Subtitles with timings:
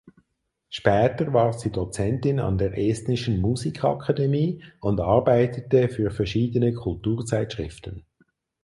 [0.71, 8.03] Später war sie Dozentin an der Estnischen Musikakademie und arbeitete für verschiedene Kulturzeitschriften.